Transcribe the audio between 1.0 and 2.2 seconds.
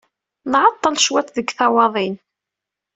cwiṭ deg tawwaḍin.